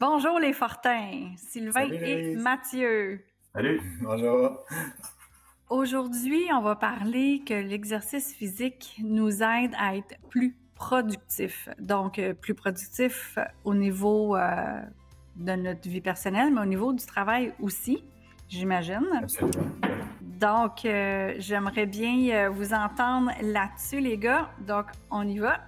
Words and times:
Bonjour 0.00 0.38
les 0.38 0.54
Fortins, 0.54 1.34
Sylvain 1.36 1.90
et 1.92 2.34
Mathieu. 2.34 3.22
Salut, 3.52 3.82
bonjour. 4.00 4.64
Aujourd'hui, 5.68 6.46
on 6.54 6.62
va 6.62 6.74
parler 6.74 7.42
que 7.46 7.52
l'exercice 7.52 8.32
physique 8.32 8.98
nous 9.04 9.42
aide 9.42 9.72
à 9.78 9.96
être 9.96 10.14
plus 10.30 10.56
productif. 10.74 11.68
Donc, 11.78 12.18
euh, 12.18 12.32
plus 12.32 12.54
productif 12.54 13.38
au 13.64 13.74
niveau 13.74 14.36
euh, 14.36 14.80
de 15.36 15.52
notre 15.52 15.86
vie 15.86 16.00
personnelle, 16.00 16.50
mais 16.54 16.62
au 16.62 16.66
niveau 16.66 16.94
du 16.94 17.04
travail 17.04 17.52
aussi, 17.60 18.02
j'imagine. 18.48 19.26
Donc, 20.22 20.86
euh, 20.86 21.34
j'aimerais 21.36 21.84
bien 21.84 22.48
vous 22.48 22.72
entendre 22.72 23.32
là-dessus, 23.42 24.00
les 24.00 24.16
gars. 24.16 24.48
Donc, 24.66 24.86
on 25.10 25.28
y 25.28 25.40
va. 25.40 25.60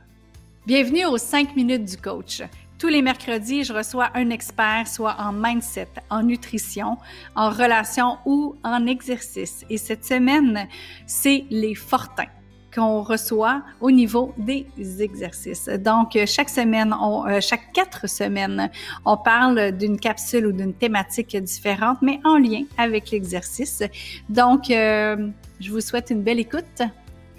Bienvenue 0.64 1.05
aux 1.05 1.19
5 1.19 1.55
minutes 1.55 1.85
du 1.85 1.99
coach. 1.99 2.41
Tous 2.83 2.89
les 2.89 3.01
mercredis, 3.01 3.62
je 3.62 3.73
reçois 3.73 4.11
un 4.14 4.30
expert, 4.30 4.89
soit 4.89 5.14
en 5.21 5.32
mindset, 5.32 5.87
en 6.11 6.25
nutrition, 6.25 6.99
en 7.36 7.49
relation 7.49 8.18
ou 8.27 8.57
en 8.64 8.86
exercice. 8.86 9.64
Et 9.71 9.79
cette 9.79 10.04
semaine, 10.04 10.67
c'est 11.07 11.45
les 11.49 11.76
fortins 11.76 12.26
qu'on 12.75 13.03
reçoit 13.03 13.63
au 13.81 13.93
niveau 13.93 14.35
des 14.37 14.67
exercices. 14.99 15.68
Donc, 15.68 16.18
chaque 16.26 16.49
semaine, 16.49 16.93
euh, 16.93 17.40
chaque 17.40 17.73
quatre 17.73 18.09
semaines, 18.09 18.68
on 19.04 19.17
parle 19.17 19.71
d'une 19.71 20.01
capsule 20.01 20.49
ou 20.49 20.53
d'une 20.53 20.75
thématique 20.75 21.37
différente, 21.37 21.99
mais 22.03 22.18
en 22.25 22.37
lien 22.37 22.64
avec 22.79 23.12
l'exercice. 23.12 23.85
Donc, 24.29 24.73
euh, 24.73 25.29
je 25.61 25.71
vous 25.71 25.81
souhaite 25.81 26.11
une 26.11 26.25
belle 26.25 26.40
écoute. 26.40 26.82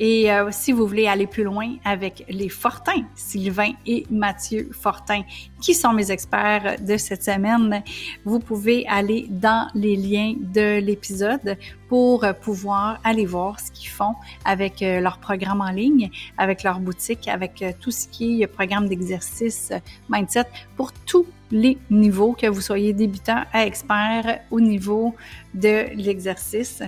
Et 0.06 0.30
euh, 0.30 0.50
si 0.52 0.74
vous 0.74 0.86
voulez 0.86 1.08
aller 1.08 1.28
plus 1.28 1.46
loin 1.46 1.78
avec 1.86 2.26
les 2.28 2.50
Fortins, 2.50 3.06
Sylvain 3.16 3.72
et 3.86 4.06
Mathieu 4.12 4.70
Fortin, 4.74 5.22
qui 5.62 5.74
sont 5.74 5.94
mes 5.94 6.12
experts 6.12 6.76
de 6.82 6.98
cette 6.98 7.24
semaine, 7.24 7.82
vous 8.26 8.40
pouvez 8.40 8.86
aller 8.90 9.28
dans 9.30 9.70
les 9.74 9.96
liens 9.96 10.34
de 10.38 10.80
l'épisode 10.82 11.58
pour 11.88 12.26
pouvoir 12.42 13.00
aller 13.06 13.26
voir 13.26 13.62
ce 13.62 13.72
qu'ils 13.72 13.88
font 13.88 14.16
avec 14.44 14.82
euh, 14.82 15.00
leur 15.00 15.20
programme 15.20 15.62
en 15.62 15.72
ligne, 15.72 16.10
avec 16.38 16.64
leur 16.64 16.82
boutique, 16.82 17.30
avec 17.30 17.62
euh, 17.62 17.72
tout 17.80 17.92
ce 17.92 18.10
qui 18.10 18.42
est 18.42 18.48
programme 18.48 18.90
d'exercice 18.90 19.72
mindset 20.10 20.48
pour 20.76 20.92
tous 20.92 21.26
les 21.50 21.78
niveaux, 21.90 22.34
que 22.34 22.48
vous 22.48 22.60
soyez 22.60 22.92
débutant 22.92 23.44
à 23.54 23.66
expert 23.66 24.42
au 24.52 24.60
niveau 24.60 25.16
de 25.54 25.86
l'exercice 25.96 26.82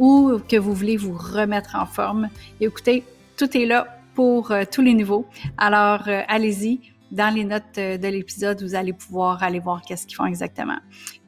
ou 0.00 0.40
que 0.48 0.56
vous 0.56 0.72
voulez 0.72 0.96
vous 0.96 1.12
remettre 1.12 1.76
en 1.76 1.84
forme. 1.84 2.30
écoutez, 2.58 3.04
tout 3.36 3.54
est 3.56 3.66
là 3.66 3.86
pour 4.14 4.50
euh, 4.50 4.64
tous 4.68 4.80
les 4.80 4.94
niveaux. 4.94 5.26
Alors, 5.58 6.08
euh, 6.08 6.22
allez-y. 6.26 6.80
Dans 7.12 7.34
les 7.34 7.44
notes 7.44 7.76
euh, 7.76 7.98
de 7.98 8.08
l'épisode, 8.08 8.62
vous 8.62 8.74
allez 8.74 8.94
pouvoir 8.94 9.42
aller 9.42 9.58
voir 9.58 9.82
qu'est-ce 9.82 10.06
qu'ils 10.06 10.16
font 10.16 10.24
exactement. 10.24 10.78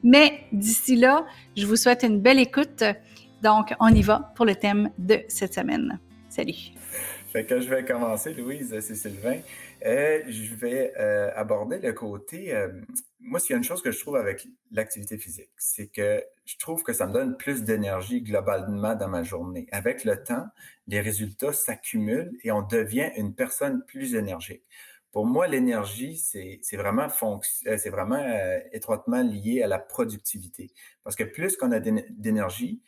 Mais 0.03 0.45
d'ici 0.51 0.95
là, 0.95 1.25
je 1.55 1.67
vous 1.67 1.75
souhaite 1.75 2.03
une 2.03 2.19
belle 2.19 2.39
écoute. 2.39 2.83
Donc, 3.43 3.73
on 3.79 3.89
y 3.89 4.01
va 4.01 4.33
pour 4.35 4.45
le 4.45 4.55
thème 4.55 4.89
de 4.97 5.19
cette 5.27 5.53
semaine. 5.53 5.99
Salut. 6.29 6.73
Fait 7.31 7.47
je 7.49 7.69
vais 7.69 7.83
commencer, 7.83 8.33
Louise, 8.33 8.75
c'est 8.79 8.95
Sylvain. 8.95 9.37
Je 9.83 10.55
vais 10.55 10.93
aborder 11.35 11.79
le 11.79 11.93
côté 11.93 12.53
moi, 13.23 13.39
s'il 13.39 13.51
y 13.51 13.53
a 13.53 13.57
une 13.57 13.63
chose 13.63 13.81
que 13.81 13.91
je 13.91 13.99
trouve 13.99 14.17
avec 14.17 14.47
l'activité 14.71 15.17
physique, 15.17 15.49
c'est 15.57 15.87
que 15.87 16.23
je 16.45 16.57
trouve 16.57 16.83
que 16.83 16.93
ça 16.93 17.07
me 17.07 17.13
donne 17.13 17.37
plus 17.37 17.63
d'énergie 17.63 18.21
globalement 18.21 18.95
dans 18.95 19.07
ma 19.07 19.23
journée. 19.23 19.67
Avec 19.71 20.03
le 20.03 20.21
temps, 20.21 20.45
les 20.87 20.99
résultats 20.99 21.53
s'accumulent 21.53 22.37
et 22.43 22.51
on 22.51 22.61
devient 22.61 23.11
une 23.15 23.33
personne 23.33 23.83
plus 23.85 24.15
énergique. 24.15 24.63
Pour 25.11 25.25
moi, 25.25 25.47
l'énergie, 25.47 26.17
c'est 26.17 26.59
vraiment, 26.73 27.07
euh, 27.07 27.77
c'est 27.77 27.89
vraiment 27.89 28.17
euh, 28.17 28.59
étroitement 28.71 29.21
lié 29.21 29.61
à 29.61 29.67
la 29.67 29.79
productivité. 29.79 30.71
Parce 31.03 31.15
que 31.15 31.23
plus 31.23 31.55
qu'on 31.55 31.71
a 31.71 31.79
d'énergie, 31.79 32.81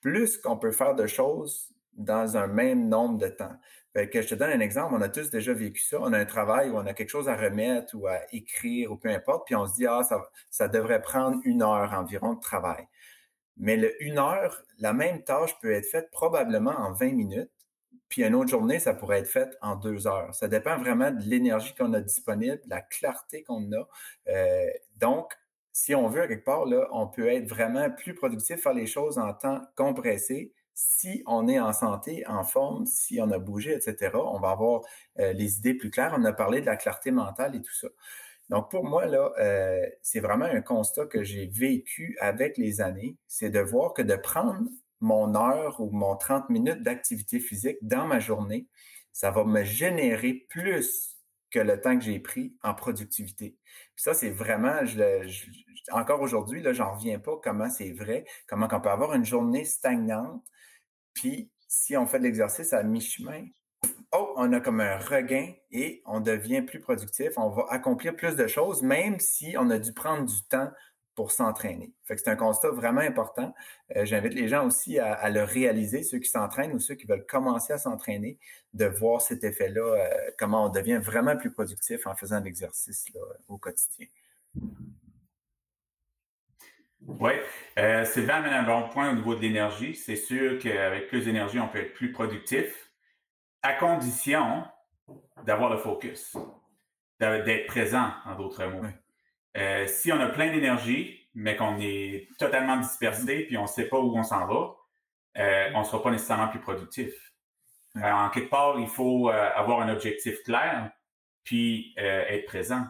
plus 0.00 0.38
qu'on 0.38 0.56
peut 0.56 0.72
faire 0.72 0.94
de 0.94 1.06
choses 1.06 1.73
dans 1.96 2.36
un 2.36 2.46
même 2.46 2.88
nombre 2.88 3.18
de 3.18 3.28
temps. 3.28 3.56
que 3.94 4.22
je 4.22 4.28
te 4.28 4.34
donne 4.34 4.50
un 4.50 4.60
exemple, 4.60 4.94
on 4.94 5.00
a 5.00 5.08
tous 5.08 5.30
déjà 5.30 5.52
vécu 5.52 5.82
ça. 5.82 5.98
On 6.00 6.12
a 6.12 6.18
un 6.18 6.24
travail 6.24 6.70
où 6.70 6.76
on 6.76 6.86
a 6.86 6.94
quelque 6.94 7.10
chose 7.10 7.28
à 7.28 7.36
remettre 7.36 7.94
ou 7.96 8.06
à 8.06 8.20
écrire 8.32 8.92
ou 8.92 8.96
peu 8.96 9.08
importe, 9.08 9.46
puis 9.46 9.54
on 9.54 9.66
se 9.66 9.74
dit, 9.74 9.86
ah, 9.86 10.02
ça, 10.50 10.68
devrait 10.68 11.02
prendre 11.02 11.40
une 11.44 11.62
heure 11.62 11.92
environ 11.92 12.34
de 12.34 12.40
travail. 12.40 12.86
Mais 13.56 13.94
une 14.00 14.18
heure, 14.18 14.62
la 14.80 14.92
même 14.92 15.22
tâche 15.22 15.58
peut 15.60 15.72
être 15.72 15.86
faite 15.86 16.10
probablement 16.10 16.72
en 16.72 16.92
20 16.92 17.12
minutes, 17.12 17.50
puis 18.08 18.24
une 18.24 18.34
autre 18.34 18.50
journée, 18.50 18.78
ça 18.78 18.94
pourrait 18.94 19.20
être 19.20 19.28
faite 19.28 19.56
en 19.60 19.76
deux 19.76 20.06
heures. 20.06 20.34
Ça 20.34 20.48
dépend 20.48 20.78
vraiment 20.78 21.10
de 21.10 21.22
l'énergie 21.22 21.74
qu'on 21.74 21.92
a 21.94 22.00
disponible, 22.00 22.60
de 22.64 22.70
la 22.70 22.80
clarté 22.80 23.42
qu'on 23.42 23.72
a. 23.72 23.88
Euh, 24.28 24.70
donc, 24.96 25.32
si 25.72 25.94
on 25.94 26.08
veut, 26.08 26.26
quelque 26.28 26.44
part, 26.44 26.66
là, 26.66 26.86
on 26.92 27.08
peut 27.08 27.28
être 27.28 27.48
vraiment 27.48 27.90
plus 27.90 28.14
productif, 28.14 28.62
faire 28.62 28.74
les 28.74 28.86
choses 28.86 29.18
en 29.18 29.34
temps 29.34 29.60
compressé, 29.76 30.52
si 30.74 31.22
on 31.26 31.48
est 31.48 31.60
en 31.60 31.72
santé, 31.72 32.26
en 32.26 32.44
forme, 32.44 32.86
si 32.86 33.20
on 33.20 33.30
a 33.30 33.38
bougé, 33.38 33.72
etc., 33.74 34.10
on 34.14 34.40
va 34.40 34.50
avoir 34.50 34.82
euh, 35.20 35.32
les 35.32 35.58
idées 35.58 35.74
plus 35.74 35.90
claires. 35.90 36.14
On 36.16 36.24
a 36.24 36.32
parlé 36.32 36.60
de 36.60 36.66
la 36.66 36.76
clarté 36.76 37.10
mentale 37.10 37.54
et 37.54 37.62
tout 37.62 37.74
ça. 37.74 37.88
Donc, 38.50 38.70
pour 38.70 38.84
moi, 38.84 39.06
là, 39.06 39.32
euh, 39.38 39.86
c'est 40.02 40.20
vraiment 40.20 40.44
un 40.44 40.60
constat 40.60 41.06
que 41.06 41.22
j'ai 41.22 41.46
vécu 41.46 42.16
avec 42.20 42.58
les 42.58 42.80
années, 42.80 43.16
c'est 43.26 43.50
de 43.50 43.60
voir 43.60 43.94
que 43.94 44.02
de 44.02 44.16
prendre 44.16 44.68
mon 45.00 45.34
heure 45.34 45.80
ou 45.80 45.90
mon 45.90 46.16
30 46.16 46.50
minutes 46.50 46.82
d'activité 46.82 47.38
physique 47.38 47.78
dans 47.82 48.06
ma 48.06 48.18
journée, 48.18 48.66
ça 49.12 49.30
va 49.30 49.44
me 49.44 49.62
générer 49.64 50.46
plus 50.48 51.16
que 51.50 51.60
le 51.60 51.80
temps 51.80 51.96
que 51.96 52.04
j'ai 52.04 52.18
pris 52.18 52.56
en 52.62 52.74
productivité. 52.74 53.56
Ça, 53.96 54.12
c'est 54.12 54.30
vraiment, 54.30 54.80
encore 55.92 56.20
aujourd'hui, 56.20 56.62
là, 56.62 56.72
j'en 56.72 56.94
reviens 56.94 57.18
pas 57.18 57.38
comment 57.42 57.70
c'est 57.70 57.92
vrai, 57.92 58.24
comment 58.46 58.68
on 58.70 58.80
peut 58.80 58.90
avoir 58.90 59.14
une 59.14 59.24
journée 59.24 59.64
stagnante 59.64 60.42
puis, 61.14 61.50
si 61.68 61.96
on 61.96 62.06
fait 62.06 62.18
de 62.18 62.24
l'exercice 62.24 62.72
à 62.72 62.82
mi-chemin, 62.82 63.46
oh, 64.12 64.34
on 64.36 64.52
a 64.52 64.60
comme 64.60 64.80
un 64.80 64.98
regain 64.98 65.52
et 65.70 66.02
on 66.04 66.20
devient 66.20 66.62
plus 66.62 66.80
productif. 66.80 67.32
On 67.36 67.48
va 67.48 67.66
accomplir 67.70 68.14
plus 68.14 68.36
de 68.36 68.46
choses, 68.46 68.82
même 68.82 69.18
si 69.20 69.54
on 69.58 69.70
a 69.70 69.78
dû 69.78 69.92
prendre 69.92 70.26
du 70.26 70.42
temps 70.48 70.70
pour 71.14 71.30
s'entraîner. 71.30 71.92
Fait 72.02 72.16
c'est 72.16 72.28
un 72.28 72.36
constat 72.36 72.70
vraiment 72.70 73.00
important. 73.00 73.54
Euh, 73.94 74.04
j'invite 74.04 74.34
les 74.34 74.48
gens 74.48 74.66
aussi 74.66 74.98
à, 74.98 75.30
le 75.30 75.44
réaliser, 75.44 76.02
ceux 76.02 76.18
qui 76.18 76.28
s'entraînent 76.28 76.72
ou 76.72 76.80
ceux 76.80 76.96
qui 76.96 77.06
veulent 77.06 77.24
commencer 77.24 77.72
à 77.72 77.78
s'entraîner, 77.78 78.36
de 78.72 78.86
voir 78.86 79.22
cet 79.22 79.44
effet-là, 79.44 79.80
euh, 79.80 80.30
comment 80.38 80.66
on 80.66 80.68
devient 80.70 80.98
vraiment 81.00 81.36
plus 81.36 81.52
productif 81.52 82.04
en 82.08 82.16
faisant 82.16 82.40
l'exercice 82.40 83.06
au 83.46 83.58
quotidien. 83.58 84.06
Oui, 87.06 87.32
euh, 87.78 88.04
Sylvain 88.04 88.36
amène 88.36 88.54
un 88.54 88.62
bon 88.62 88.88
point 88.88 89.10
au 89.10 89.14
niveau 89.14 89.34
de 89.34 89.40
l'énergie. 89.40 89.94
C'est 89.94 90.16
sûr 90.16 90.58
qu'avec 90.58 91.08
plus 91.08 91.26
d'énergie, 91.26 91.60
on 91.60 91.68
peut 91.68 91.80
être 91.80 91.92
plus 91.94 92.12
productif, 92.12 92.90
à 93.62 93.74
condition 93.74 94.64
d'avoir 95.44 95.70
le 95.70 95.76
focus, 95.76 96.36
d'être 97.20 97.66
présent, 97.66 98.10
en 98.24 98.36
d'autres 98.36 98.64
mots. 98.66 98.86
Euh, 99.56 99.86
si 99.86 100.12
on 100.12 100.20
a 100.20 100.28
plein 100.28 100.50
d'énergie, 100.50 101.28
mais 101.34 101.56
qu'on 101.56 101.78
est 101.78 102.28
totalement 102.38 102.78
dispersé, 102.78 103.44
puis 103.44 103.58
on 103.58 103.62
ne 103.62 103.68
sait 103.68 103.88
pas 103.88 103.98
où 103.98 104.16
on 104.16 104.22
s'en 104.22 104.46
va, 104.46 104.74
euh, 105.38 105.70
on 105.74 105.80
ne 105.80 105.84
sera 105.84 106.02
pas 106.02 106.10
nécessairement 106.10 106.48
plus 106.48 106.60
productif. 106.60 107.12
en 107.96 108.30
quelque 108.30 108.50
part, 108.50 108.78
il 108.80 108.88
faut 108.88 109.28
avoir 109.28 109.80
un 109.80 109.88
objectif 109.88 110.42
clair, 110.42 110.90
puis 111.44 111.94
être 111.96 112.46
présent. 112.46 112.86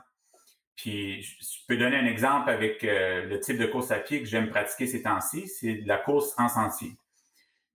Puis 0.76 1.22
je 1.22 1.58
peux 1.68 1.76
donner 1.76 1.96
un 1.96 2.06
exemple 2.06 2.50
avec 2.50 2.82
euh, 2.84 3.26
le 3.26 3.38
type 3.40 3.58
de 3.58 3.66
course 3.66 3.90
à 3.90 3.98
pied 3.98 4.20
que 4.20 4.26
j'aime 4.26 4.50
pratiquer 4.50 4.86
ces 4.86 5.02
temps-ci, 5.02 5.46
c'est 5.46 5.82
la 5.84 5.98
course 5.98 6.34
en 6.36 6.48
sentier. 6.48 6.96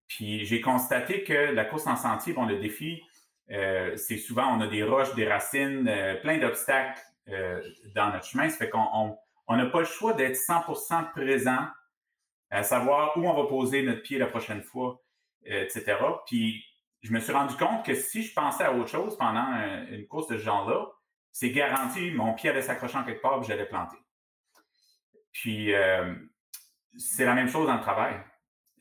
Puis 0.08 0.46
j'ai 0.46 0.60
constaté 0.60 1.24
que 1.24 1.34
la 1.34 1.66
course 1.66 1.88
en 1.88 1.96
sentier, 1.96 2.34
bon, 2.34 2.46
le 2.46 2.58
défi, 2.60 3.02
euh, 3.52 3.96
c'est 3.96 4.18
souvent 4.18 4.48
on 4.56 4.62
a 4.62 4.68
des 4.68 4.84
roches, 4.84 5.14
des 5.16 5.28
racines, 5.28 5.88
euh, 5.88 6.16
plein 6.16 6.38
d'obstacles 6.38 7.02
dans 7.94 8.12
notre 8.12 8.26
chemin. 8.26 8.50
Ça 8.50 8.58
fait 8.58 8.72
qu'on 8.72 9.16
n'a 9.50 9.66
pas 9.68 9.80
le 9.80 9.86
choix 9.86 10.14
d'être 10.14 10.36
100% 10.36 11.12
présent, 11.12 11.68
à 12.50 12.64
savoir 12.64 13.16
où 13.18 13.30
on 13.30 13.40
va 13.40 13.48
poser 13.48 13.84
notre 13.84 14.02
pied 14.02 14.18
la 14.18 14.26
prochaine 14.26 14.64
fois, 14.64 15.00
etc. 15.46 15.96
Puis 16.26 16.66
je 17.04 17.12
me 17.12 17.20
suis 17.20 17.32
rendu 17.32 17.56
compte 17.56 17.86
que 17.86 17.94
si 17.94 18.24
je 18.24 18.34
pensais 18.34 18.64
à 18.64 18.74
autre 18.74 18.90
chose 18.90 19.16
pendant 19.16 19.46
une 19.92 20.08
course 20.08 20.26
de 20.26 20.40
ce 20.40 20.44
genre-là, 20.44 20.88
c'est 21.32 21.52
garanti, 21.52 22.12
mon 22.12 22.34
pied 22.34 22.50
allait 22.50 22.62
s'accrocher 22.62 22.98
en 22.98 23.04
quelque 23.04 23.22
part 23.22 23.42
et 23.42 23.46
j'allais 23.46 23.66
planter. 23.66 23.98
Puis, 25.32 25.74
euh, 25.74 26.14
c'est 26.98 27.26
la 27.26 27.34
même 27.34 27.48
chose 27.48 27.68
dans 27.68 27.76
le 27.76 27.82
travail. 27.82 28.16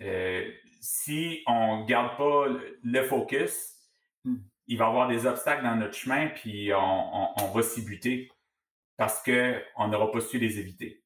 Euh, 0.00 0.50
si 0.80 1.42
on 1.46 1.82
ne 1.82 1.86
garde 1.86 2.16
pas 2.16 2.46
le 2.82 3.02
focus, 3.02 3.74
il 4.66 4.78
va 4.78 4.84
y 4.84 4.88
avoir 4.88 5.08
des 5.08 5.26
obstacles 5.26 5.64
dans 5.64 5.76
notre 5.76 5.94
chemin, 5.94 6.28
puis 6.28 6.72
on, 6.74 7.50
va 7.54 7.62
s'y 7.62 7.84
buter 7.84 8.30
parce 8.96 9.22
qu'on 9.22 9.88
n'aura 9.88 10.10
pas 10.10 10.20
su 10.20 10.38
les 10.38 10.58
éviter. 10.58 11.02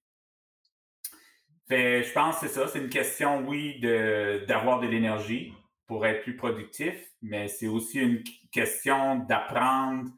Je 1.70 2.12
pense 2.12 2.38
que 2.38 2.46
c'est 2.46 2.54
ça. 2.54 2.68
C'est 2.68 2.80
une 2.80 2.90
question, 2.90 3.46
oui, 3.46 3.80
d'avoir 3.80 4.80
de 4.80 4.86
l'énergie 4.86 5.54
pour 5.86 6.06
être 6.06 6.22
plus 6.22 6.36
productif, 6.36 6.94
mais 7.22 7.48
c'est 7.48 7.66
aussi 7.66 8.00
une 8.00 8.22
question 8.50 9.16
d'apprendre 9.20 10.10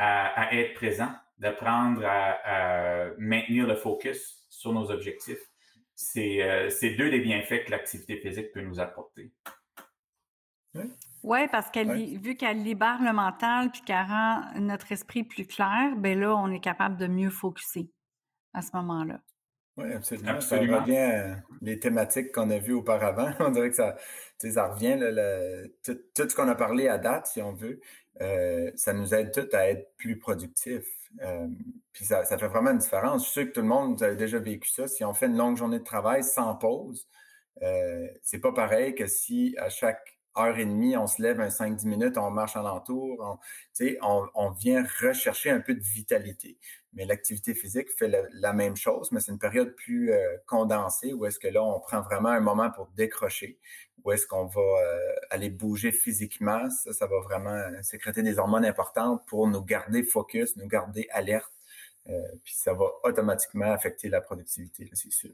à, 0.00 0.54
être 0.54 0.74
présent 0.74 1.12
d'apprendre 1.38 2.02
à, 2.04 3.10
maintenir 3.18 3.66
le 3.66 3.76
focus 3.76 4.46
sur 4.48 4.72
nos 4.72 4.90
objectifs. 4.90 5.40
C'est 5.94 6.94
deux 6.96 7.10
des 7.10 7.20
bienfaits 7.20 7.64
que 7.66 7.70
l'activité 7.70 8.16
physique 8.16 8.52
peut 8.52 8.62
nous 8.62 8.80
apporter. 8.80 9.32
Oui, 11.22 11.40
parce 11.50 11.70
qu'elle 11.70 12.18
vu 12.18 12.36
qu'elle 12.36 12.62
libère 12.62 13.02
le 13.02 13.12
mental 13.12 13.70
puis 13.70 13.82
qu'elle 13.82 14.06
rend 14.06 14.42
notre 14.56 14.90
esprit 14.92 15.24
plus 15.24 15.46
clair, 15.46 15.94
ben 15.96 16.18
là, 16.18 16.34
on 16.34 16.50
est 16.50 16.60
capable 16.60 16.96
de 16.96 17.06
mieux 17.06 17.30
focuser 17.30 17.90
à 18.54 18.62
ce 18.62 18.70
moment-là. 18.74 19.20
Oui, 19.76 19.92
absolument. 19.92 20.40
Ça 20.40 20.58
revient 20.58 20.96
à 20.96 21.36
les 21.60 21.78
thématiques 21.78 22.32
qu'on 22.32 22.50
a 22.50 22.58
vues 22.58 22.74
auparavant. 22.74 23.30
On 23.40 23.50
dirait 23.50 23.70
que 23.70 23.76
ça, 23.76 23.96
ça 24.38 24.68
revient, 24.68 24.98
tout, 25.82 25.98
ce 26.16 26.34
qu'on 26.34 26.48
a 26.48 26.54
parlé 26.54 26.88
à 26.88 26.98
date, 26.98 27.28
si 27.28 27.40
on 27.40 27.52
veut, 27.52 27.80
euh, 28.20 28.70
ça 28.74 28.92
nous 28.92 29.14
aide 29.14 29.32
tous 29.32 29.54
à 29.54 29.70
être 29.70 29.94
plus 29.96 30.18
productifs. 30.18 30.88
Euh, 31.22 31.48
puis 31.92 32.04
ça, 32.04 32.24
fait 32.24 32.46
vraiment 32.46 32.70
une 32.70 32.78
différence. 32.78 33.22
Je 33.22 33.30
suis 33.30 33.40
sûr 33.40 33.48
que 33.48 33.54
tout 33.54 33.62
le 33.62 33.66
monde 33.66 34.02
a 34.02 34.14
déjà 34.14 34.38
vécu 34.38 34.68
ça. 34.68 34.88
Si 34.88 35.04
on 35.04 35.14
fait 35.14 35.26
une 35.26 35.36
longue 35.36 35.56
journée 35.56 35.78
de 35.78 35.84
travail 35.84 36.22
sans 36.22 36.54
pause, 36.54 37.08
euh, 37.62 38.08
c'est 38.22 38.40
pas 38.40 38.52
pareil 38.52 38.94
que 38.94 39.06
si 39.06 39.54
à 39.58 39.68
chaque 39.68 40.19
heure 40.38 40.58
et 40.58 40.64
demie, 40.64 40.96
on 40.96 41.06
se 41.06 41.20
lève 41.20 41.40
un 41.40 41.48
5-10 41.48 41.86
minutes, 41.86 42.18
on 42.18 42.30
marche 42.30 42.56
alentour, 42.56 43.18
on, 43.20 43.38
on, 44.02 44.28
on 44.34 44.50
vient 44.50 44.84
rechercher 45.00 45.50
un 45.50 45.60
peu 45.60 45.74
de 45.74 45.82
vitalité. 45.82 46.58
Mais 46.92 47.04
l'activité 47.04 47.54
physique 47.54 47.88
fait 47.96 48.10
la 48.32 48.52
même 48.52 48.76
chose, 48.76 49.12
mais 49.12 49.20
c'est 49.20 49.32
une 49.32 49.38
période 49.38 49.74
plus 49.76 50.12
euh, 50.12 50.36
condensée 50.46 51.12
où 51.12 51.24
est-ce 51.24 51.38
que 51.38 51.48
là, 51.48 51.62
on 51.62 51.78
prend 51.80 52.00
vraiment 52.00 52.30
un 52.30 52.40
moment 52.40 52.70
pour 52.70 52.88
décrocher, 52.96 53.58
où 54.04 54.10
est-ce 54.12 54.26
qu'on 54.26 54.46
va 54.46 54.60
euh, 54.60 55.14
aller 55.30 55.50
bouger 55.50 55.92
physiquement. 55.92 56.68
Ça, 56.70 56.92
ça 56.92 57.06
va 57.06 57.20
vraiment 57.20 57.50
euh, 57.50 57.82
sécréter 57.82 58.22
des 58.22 58.38
hormones 58.38 58.64
importantes 58.64 59.24
pour 59.26 59.46
nous 59.46 59.62
garder 59.62 60.02
focus, 60.02 60.56
nous 60.56 60.66
garder 60.66 61.06
alerte. 61.10 61.52
puis 62.44 62.54
ça 62.54 62.72
va 62.74 62.86
automatiquement 63.04 63.70
affecter 63.70 64.08
la 64.08 64.20
productivité, 64.20 64.90
c'est 64.94 65.12
sûr. 65.12 65.32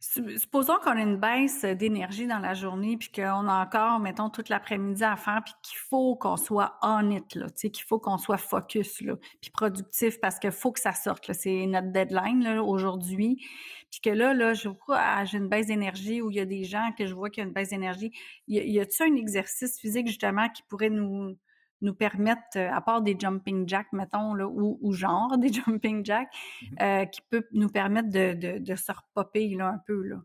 Supposons 0.00 0.76
qu'on 0.82 0.92
a 0.92 1.00
une 1.00 1.16
baisse 1.16 1.64
d'énergie 1.64 2.26
dans 2.26 2.38
la 2.38 2.54
journée, 2.54 2.96
puis 2.96 3.10
qu'on 3.10 3.48
a 3.48 3.64
encore, 3.64 3.98
mettons, 3.98 4.30
toute 4.30 4.48
l'après-midi 4.48 5.04
à 5.04 5.16
faire, 5.16 5.42
puis 5.44 5.54
qu'il 5.62 5.78
faut 5.78 6.16
qu'on 6.16 6.36
soit 6.36 6.78
on 6.82 7.10
it, 7.10 7.34
là, 7.34 7.46
qu'il 7.50 7.84
faut 7.84 7.98
qu'on 7.98 8.18
soit 8.18 8.38
focus, 8.38 9.00
là, 9.00 9.16
puis 9.40 9.50
productif, 9.50 10.20
parce 10.20 10.38
qu'il 10.38 10.52
faut 10.52 10.72
que 10.72 10.80
ça 10.80 10.92
sorte. 10.92 11.32
C'est 11.32 11.66
notre 11.66 11.92
deadline 11.92 12.58
aujourd'hui. 12.58 13.44
Puis 13.90 14.00
que 14.00 14.10
là, 14.10 14.34
là, 14.34 14.54
je 14.54 14.68
vois, 14.68 14.98
ah, 14.98 15.24
j'ai 15.24 15.38
une 15.38 15.48
baisse 15.48 15.66
d'énergie, 15.66 16.20
ou 16.20 16.30
il 16.30 16.36
y 16.36 16.40
a 16.40 16.44
des 16.44 16.64
gens 16.64 16.90
que 16.96 17.06
je 17.06 17.14
vois 17.14 17.30
qu'il 17.30 17.42
y 17.42 17.44
a 17.44 17.48
une 17.48 17.54
baisse 17.54 17.70
d'énergie. 17.70 18.12
Y, 18.46 18.70
y 18.70 18.80
a-t-il 18.80 19.12
un 19.12 19.16
exercice 19.16 19.78
physique, 19.80 20.06
justement, 20.06 20.48
qui 20.50 20.62
pourrait 20.64 20.90
nous, 20.90 21.36
nous 21.80 21.94
permettent, 21.94 22.56
euh, 22.56 22.70
à 22.70 22.80
part 22.80 23.02
des 23.02 23.16
jumping 23.18 23.68
jacks, 23.68 23.92
mettons, 23.92 24.34
là, 24.34 24.46
ou, 24.46 24.78
ou 24.80 24.92
genre 24.92 25.36
des 25.38 25.52
jumping 25.52 26.04
jacks, 26.04 26.28
mmh 26.62 26.66
euh, 26.82 27.04
qui 27.06 27.20
peut 27.30 27.46
nous 27.52 27.68
permettre 27.68 28.10
de, 28.10 28.34
de, 28.34 28.58
de 28.58 28.76
se 28.76 28.92
repopper 28.92 29.48
là, 29.50 29.68
un 29.68 29.78
peu. 29.86 30.02
Là. 30.02 30.16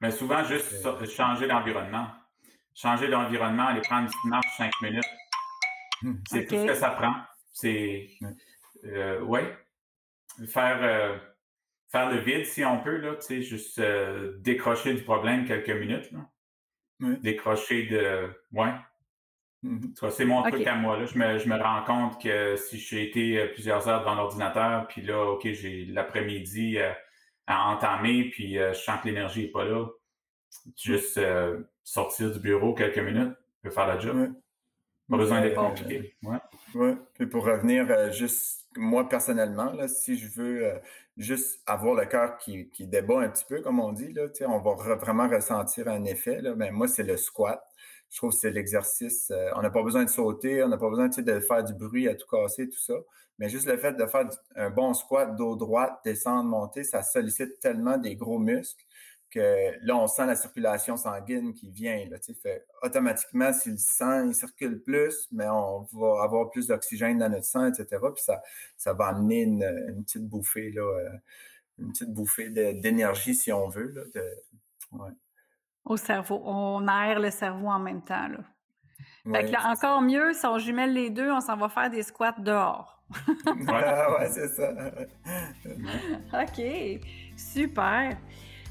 Mais 0.00 0.10
souvent, 0.10 0.42
juste 0.44 0.84
changer 1.08 1.46
d'environnement. 1.46 2.08
Changer 2.74 3.08
d'environnement, 3.08 3.68
aller 3.68 3.80
prendre 3.80 4.02
une 4.02 4.08
petite 4.08 4.24
marche 4.24 4.56
cinq 4.56 4.72
minutes. 4.82 5.04
Mmh. 6.02 6.14
C'est 6.28 6.46
tout 6.46 6.56
ce 6.56 6.66
que 6.66 6.74
ça 6.74 6.90
prend. 6.90 7.14
C'est. 7.52 8.08
Euh, 8.84 9.20
ouais. 9.22 9.56
Faire, 10.48 10.82
euh, 10.82 11.16
faire 11.90 12.10
le 12.10 12.18
vide 12.18 12.44
si 12.44 12.62
on 12.64 12.82
peut, 12.82 12.98
là, 12.98 13.14
tu 13.14 13.22
sais, 13.22 13.42
juste 13.42 13.80
décrocher 14.40 14.92
du 14.92 15.02
problème 15.02 15.46
quelques 15.46 15.70
minutes. 15.70 16.10
Là. 16.12 17.16
Décrocher 17.22 17.86
de. 17.86 18.30
Ouais. 18.52 18.74
Mhm. 19.62 19.94
C'est 20.10 20.24
mon 20.24 20.42
truc 20.42 20.66
à 20.66 20.74
moi. 20.76 20.98
Là. 20.98 21.06
Je, 21.06 21.18
me, 21.18 21.38
je 21.38 21.48
me 21.48 21.56
rends 21.56 21.84
compte 21.84 22.22
que 22.22 22.56
si 22.56 22.78
j'ai 22.78 23.08
été 23.08 23.40
euh, 23.40 23.46
plusieurs 23.52 23.88
heures 23.88 24.00
devant 24.00 24.14
l'ordinateur, 24.14 24.86
puis 24.88 25.02
là, 25.02 25.24
OK, 25.24 25.42
j'ai 25.44 25.86
l'après-midi 25.86 26.78
euh, 26.78 26.92
à 27.46 27.70
entamer, 27.70 28.30
puis 28.30 28.58
euh, 28.58 28.72
je 28.72 28.80
sens 28.80 29.00
que 29.00 29.08
l'énergie 29.08 29.42
n'est 29.42 29.50
pas 29.50 29.64
là, 29.64 29.86
juste 30.76 31.20
sortir 31.84 32.30
du 32.32 32.38
bureau 32.38 32.74
quelques 32.74 32.98
minutes, 32.98 33.34
peut 33.62 33.70
faire 33.70 33.86
la 33.86 33.98
job. 33.98 34.32
Pas 35.08 35.16
besoin 35.16 35.40
d'être 35.40 35.54
compliqué. 35.54 36.16
Ouais. 36.22 36.38
ouais. 36.74 36.96
Puis 37.14 37.26
pour 37.26 37.44
revenir 37.44 38.12
juste, 38.12 38.66
moi 38.76 39.08
personnellement, 39.08 39.70
là, 39.72 39.86
si 39.86 40.18
je 40.18 40.28
veux 40.28 40.80
juste 41.16 41.62
avoir 41.66 41.94
le 41.94 42.06
cœur 42.06 42.38
qui, 42.38 42.68
qui 42.70 42.88
débat 42.88 43.20
un 43.20 43.28
petit 43.28 43.44
peu, 43.48 43.60
comme 43.60 43.78
on 43.78 43.92
dit, 43.92 44.12
là, 44.12 44.26
on 44.48 44.58
va 44.58 44.96
vraiment 44.96 45.28
ressentir 45.28 45.86
un 45.86 46.04
effet. 46.04 46.40
Là, 46.40 46.54
ben, 46.54 46.72
moi, 46.72 46.88
c'est 46.88 47.04
le 47.04 47.16
squat 47.16 47.62
je 48.10 48.18
trouve 48.18 48.30
que 48.30 48.36
c'est 48.36 48.50
l'exercice. 48.50 49.30
Euh, 49.30 49.50
on 49.56 49.62
n'a 49.62 49.70
pas 49.70 49.82
besoin 49.82 50.04
de 50.04 50.10
sauter, 50.10 50.62
on 50.62 50.68
n'a 50.68 50.78
pas 50.78 50.88
besoin 50.88 51.08
de 51.08 51.40
faire 51.40 51.64
du 51.64 51.74
bruit 51.74 52.08
à 52.08 52.14
tout 52.14 52.26
casser, 52.28 52.68
tout 52.68 52.78
ça. 52.78 52.94
Mais 53.38 53.48
juste 53.48 53.66
le 53.66 53.76
fait 53.76 53.92
de 53.92 54.06
faire 54.06 54.28
un 54.54 54.70
bon 54.70 54.94
squat 54.94 55.36
dos 55.36 55.56
droite, 55.56 55.98
descendre, 56.04 56.48
monter, 56.48 56.84
ça 56.84 57.02
sollicite 57.02 57.60
tellement 57.60 57.98
des 57.98 58.16
gros 58.16 58.38
muscles 58.38 58.84
que 59.30 59.74
là, 59.82 59.96
on 59.96 60.06
sent 60.06 60.26
la 60.26 60.36
circulation 60.36 60.96
sanguine 60.96 61.52
qui 61.52 61.68
vient. 61.70 62.02
Là, 62.08 62.16
automatiquement, 62.82 63.52
si 63.52 63.70
le 63.70 63.76
sang 63.76 64.26
il 64.28 64.34
circule 64.34 64.80
plus, 64.82 65.28
mais 65.32 65.48
on 65.48 65.82
va 65.92 66.22
avoir 66.22 66.50
plus 66.50 66.68
d'oxygène 66.68 67.18
dans 67.18 67.28
notre 67.28 67.44
sang, 67.44 67.66
etc. 67.66 67.86
Puis 68.14 68.24
ça, 68.24 68.42
ça 68.76 68.92
va 68.94 69.08
amener 69.08 69.42
une, 69.42 70.04
petite 70.04 70.26
bouffée, 70.26 70.70
là, 70.70 70.82
euh, 70.82 71.10
une 71.78 71.92
petite 71.92 72.12
bouffée 72.12 72.48
d'énergie, 72.50 73.34
si 73.34 73.52
on 73.52 73.68
veut. 73.68 73.88
Là, 73.88 75.10
au 75.86 75.96
cerveau. 75.96 76.42
On 76.44 76.86
aère 76.88 77.20
le 77.20 77.30
cerveau 77.30 77.68
en 77.68 77.78
même 77.78 78.02
temps. 78.02 78.28
Là. 78.28 78.38
Fait 79.32 79.46
que 79.46 79.52
là, 79.52 79.70
encore 79.70 80.02
mieux, 80.02 80.32
si 80.34 80.46
on 80.46 80.58
jumelle 80.58 80.92
les 80.92 81.10
deux, 81.10 81.30
on 81.32 81.40
s'en 81.40 81.56
va 81.56 81.68
faire 81.68 81.90
des 81.90 82.02
squats 82.02 82.34
dehors. 82.38 83.02
ouais, 83.46 84.28
c'est 84.28 84.48
ça. 84.48 84.72
OK, 86.42 87.00
super. 87.36 88.16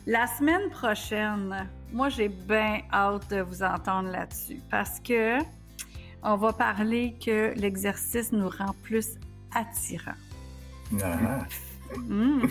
La 0.06 0.28
semaine 0.28 0.70
prochaine, 0.70 1.68
moi, 1.92 2.10
j'ai 2.10 2.30
bien 2.30 2.82
hâte 2.94 3.30
de 3.30 3.42
vous 3.42 3.64
entendre 3.64 4.12
là-dessus 4.12 4.62
parce 4.70 5.00
que 5.00 5.40
on 6.22 6.36
va 6.38 6.54
parler 6.54 7.16
que 7.24 7.54
l'exercice 7.56 8.32
nous 8.32 8.50
rend 8.50 8.74
plus 8.84 9.18
attirants. 9.54 10.12
Ah. 11.02 11.46
Mmh. 11.98 12.48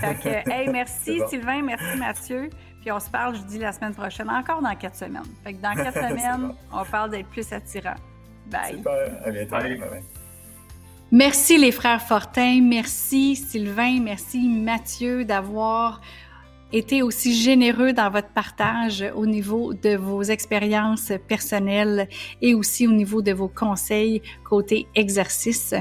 Fait 0.00 0.14
que, 0.14 0.50
hey, 0.50 0.68
merci 0.68 1.20
Sylvain, 1.28 1.62
merci 1.62 1.96
Mathieu. 1.98 2.50
Puis 2.80 2.90
on 2.90 3.00
se 3.00 3.10
parle, 3.10 3.36
je 3.36 3.42
dis, 3.42 3.58
la 3.58 3.72
semaine 3.72 3.94
prochaine, 3.94 4.30
encore 4.30 4.62
dans 4.62 4.74
quatre 4.74 4.96
semaines. 4.96 5.22
Fait 5.44 5.54
que 5.54 5.60
dans 5.60 5.74
quatre 5.74 5.94
semaines, 6.08 6.54
on 6.72 6.84
parle 6.84 7.10
d'être 7.10 7.28
plus 7.28 7.52
attirant. 7.52 7.96
Bye. 8.46 8.76
Super. 8.76 9.20
À 9.24 9.30
bientôt. 9.30 9.56
Merci 11.12 11.58
les 11.58 11.72
frères 11.72 12.00
Fortin, 12.00 12.60
merci 12.62 13.34
Sylvain, 13.34 14.00
merci 14.00 14.48
Mathieu 14.48 15.24
d'avoir 15.24 16.00
été 16.72 17.02
aussi 17.02 17.34
généreux 17.34 17.92
dans 17.92 18.10
votre 18.10 18.28
partage 18.28 19.04
au 19.14 19.26
niveau 19.26 19.74
de 19.74 19.96
vos 19.96 20.22
expériences 20.22 21.12
personnelles 21.28 22.08
et 22.40 22.54
aussi 22.54 22.86
au 22.86 22.92
niveau 22.92 23.22
de 23.22 23.32
vos 23.32 23.48
conseils 23.48 24.22
côté 24.44 24.86
exercice. 24.94 25.74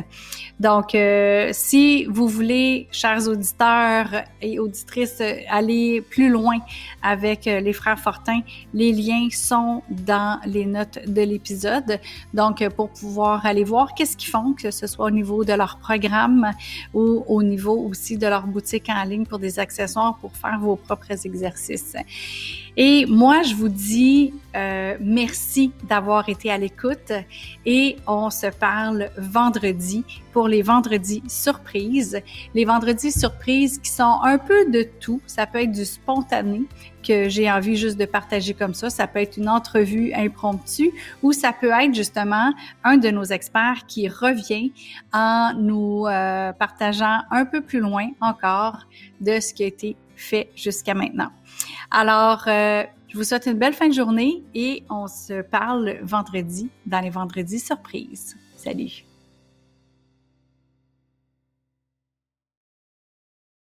Donc, 0.60 0.94
euh, 0.94 1.50
si 1.54 2.06
vous 2.06 2.28
voulez, 2.28 2.88
chers 2.92 3.28
auditeurs 3.28 4.24
et 4.42 4.60
auditrices, 4.60 5.22
aller 5.50 6.02
plus 6.02 6.30
loin 6.30 6.58
avec 7.02 7.48
euh, 7.48 7.60
les 7.62 7.74
frères 7.74 7.98
Fortin, 7.98 8.42
les 8.74 8.92
liens 8.92 9.28
sont 9.32 9.82
dans 9.90 10.40
les 10.46 10.66
notes 10.66 11.00
de 11.08 11.22
l'épisode. 11.22 12.00
Donc, 12.34 12.68
pour 12.76 12.90
pouvoir 12.90 13.46
aller 13.46 13.64
voir 13.64 13.94
qu'est-ce 13.96 14.18
qu'ils 14.18 14.30
font, 14.30 14.54
que 14.54 14.70
ce 14.70 14.86
soit 14.86 15.06
au 15.06 15.12
niveau 15.12 15.44
de 15.44 15.54
leur 15.54 15.78
programme 15.78 16.52
ou 16.94 17.24
au 17.28 17.42
niveau 17.42 17.78
aussi 17.90 18.18
de 18.18 18.28
leur 18.28 18.46
boutique 18.46 18.90
en 18.90 19.04
ligne 19.04 19.26
pour 19.26 19.40
des 19.40 19.60
accessoires 19.60 20.18
pour 20.20 20.36
faire 20.36 20.60
vos 20.60 20.79
propres 20.80 21.26
exercices. 21.26 21.96
Et 22.82 23.06
moi, 23.08 23.42
je 23.44 23.56
vous 23.56 23.68
dis 23.68 24.34
euh, 24.56 24.96
merci 25.02 25.74
d'avoir 25.84 26.30
été 26.30 26.50
à 26.50 26.58
l'écoute 26.58 27.12
et 27.66 27.98
on 28.08 28.30
se 28.30 28.48
parle 28.48 29.10
vendredi 29.18 30.06
pour 30.32 30.48
les 30.48 30.62
vendredis 30.62 31.22
surprises. 31.28 32.22
Les 32.56 32.64
vendredis 32.64 33.12
surprises 33.12 33.80
qui 33.80 33.90
sont 33.90 34.20
un 34.24 34.38
peu 34.38 34.70
de 34.72 34.88
tout. 35.02 35.20
Ça 35.28 35.46
peut 35.46 35.62
être 35.62 35.74
du 35.74 35.84
spontané 35.84 36.62
que 37.06 37.28
j'ai 37.28 37.52
envie 37.52 37.76
juste 37.76 37.98
de 37.98 38.06
partager 38.06 38.54
comme 38.54 38.74
ça. 38.74 38.90
Ça 38.90 39.08
peut 39.08 39.20
être 39.20 39.38
une 39.38 39.50
entrevue 39.50 40.14
impromptue 40.14 40.92
ou 41.22 41.34
ça 41.34 41.52
peut 41.52 41.72
être 41.72 41.94
justement 41.94 42.54
un 42.84 42.98
de 42.98 43.10
nos 43.10 43.26
experts 43.26 43.88
qui 43.88 44.08
revient 44.08 44.72
en 45.12 45.54
nous 45.54 46.06
euh, 46.08 46.54
partageant 46.54 47.24
un 47.30 47.46
peu 47.46 47.62
plus 47.62 47.80
loin 47.80 48.08
encore 48.22 48.86
de 49.20 49.40
ce 49.40 49.54
qui 49.54 49.64
a 49.64 49.68
été 49.68 49.96
fait 50.20 50.50
jusqu'à 50.56 50.94
maintenant. 50.94 51.30
Alors, 51.92 52.44
euh, 52.48 52.84
je 53.08 53.18
vous 53.18 53.24
souhaite 53.24 53.48
une 53.48 53.58
belle 53.58 53.74
fin 53.74 53.88
de 53.88 53.94
journée 53.94 54.44
et 54.54 54.84
on 54.90 55.08
se 55.08 55.42
parle 55.42 55.98
vendredi 56.04 56.70
dans 56.86 57.00
les 57.00 57.10
vendredis 57.10 57.60
surprises. 57.60 58.38
Salut! 58.56 59.09